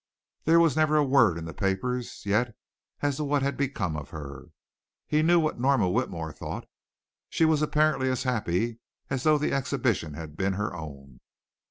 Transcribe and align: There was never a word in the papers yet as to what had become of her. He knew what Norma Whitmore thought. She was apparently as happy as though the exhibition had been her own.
There 0.45 0.59
was 0.59 0.75
never 0.75 0.97
a 0.97 1.03
word 1.03 1.37
in 1.37 1.45
the 1.45 1.53
papers 1.53 2.25
yet 2.25 2.55
as 3.03 3.17
to 3.17 3.23
what 3.23 3.43
had 3.43 3.55
become 3.55 3.95
of 3.95 4.09
her. 4.09 4.45
He 5.05 5.21
knew 5.21 5.39
what 5.39 5.59
Norma 5.59 5.91
Whitmore 5.91 6.33
thought. 6.33 6.67
She 7.29 7.45
was 7.45 7.61
apparently 7.61 8.09
as 8.09 8.23
happy 8.23 8.79
as 9.11 9.21
though 9.21 9.37
the 9.37 9.53
exhibition 9.53 10.15
had 10.15 10.35
been 10.35 10.53
her 10.53 10.75
own. 10.75 11.19